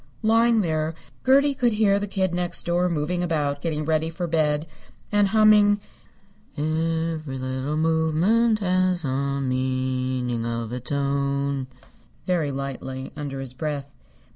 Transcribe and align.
Lying 0.23 0.61
there 0.61 0.95
Gertie 1.23 1.53
could 1.53 1.73
hear 1.73 1.99
the 1.99 2.07
Kid 2.07 2.33
Next 2.33 2.65
Door 2.65 2.89
moving 2.89 3.21
about 3.21 3.61
getting 3.61 3.85
ready 3.85 4.09
for 4.09 4.25
bed 4.25 4.65
and 5.11 5.27
humming 5.27 5.79
"Every 6.57 7.37
Little 7.37 7.77
Movement 7.77 8.57
Has 8.61 9.05
a 9.05 9.39
Meaning 9.39 10.43
of 10.43 10.73
Its 10.73 10.91
Own" 10.91 11.67
very 12.25 12.49
lightly, 12.51 13.11
under 13.15 13.41
his 13.41 13.53
breath. 13.53 13.91